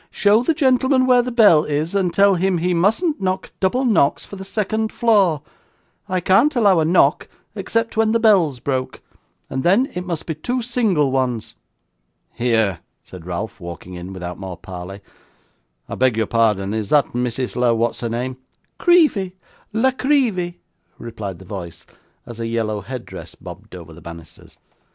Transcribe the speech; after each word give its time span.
'Show 0.09 0.41
the 0.41 0.55
gentleman 0.55 1.05
where 1.05 1.21
the 1.21 1.31
bell 1.31 1.63
is, 1.63 1.93
and 1.93 2.11
tell 2.11 2.33
him 2.33 2.57
he 2.57 2.73
mustn't 2.73 3.21
knock 3.21 3.51
double 3.59 3.85
knocks 3.85 4.25
for 4.25 4.35
the 4.35 4.43
second 4.43 4.91
floor; 4.91 5.43
I 6.09 6.19
can't 6.19 6.55
allow 6.55 6.79
a 6.79 6.85
knock 6.85 7.29
except 7.53 7.95
when 7.95 8.11
the 8.11 8.19
bell's 8.19 8.59
broke, 8.59 9.01
and 9.47 9.61
then 9.61 9.91
it 9.93 10.03
must 10.03 10.25
be 10.25 10.33
two 10.33 10.63
single 10.63 11.11
ones.' 11.11 11.53
'Here,' 12.31 12.79
said 13.03 13.27
Ralph, 13.27 13.59
walking 13.59 13.93
in 13.93 14.11
without 14.11 14.39
more 14.39 14.57
parley, 14.57 15.01
'I 15.87 15.93
beg 15.93 16.17
your 16.17 16.25
pardon; 16.25 16.73
is 16.73 16.89
that 16.89 17.13
Mrs. 17.13 17.55
La 17.55 17.71
what's 17.71 17.99
her 18.01 18.09
name?' 18.09 18.37
'Creevy 18.79 19.35
La 19.71 19.91
Creevy,' 19.91 20.59
replied 20.97 21.37
the 21.37 21.45
voice, 21.45 21.85
as 22.25 22.39
a 22.39 22.47
yellow 22.47 22.81
headdress 22.81 23.35
bobbed 23.35 23.75
over 23.75 23.93
the 23.93 24.01
banisters. 24.01 24.57